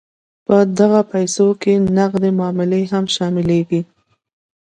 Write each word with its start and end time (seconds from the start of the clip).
په 0.47 0.57
دغه 0.79 1.01
پیسو 1.11 1.47
کې 1.61 1.73
نغدې 1.97 2.31
معاملې 2.39 2.81
هم 2.93 3.05
شاملیږي. 3.15 3.81